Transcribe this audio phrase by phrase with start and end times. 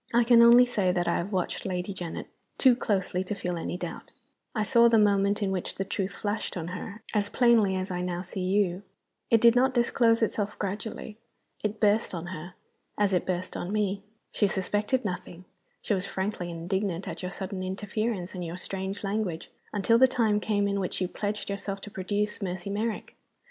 [0.15, 2.25] I can only say that I have watched Lady Janet
[2.57, 4.09] too closely to feel any doubt.
[4.55, 8.01] I saw the moment in which the truth flashed on her, as plainly as I
[8.01, 8.81] now see you.
[9.29, 11.19] It did not disclose itself gradually
[11.63, 12.55] it burst on her,
[12.97, 14.01] as it burst on me.
[14.31, 15.45] She suspected nothing
[15.83, 20.39] she was frankly indignant at your sudden interference and your strange language until the time
[20.39, 23.15] came in which you pledged yourself to produce Mercy Merrick.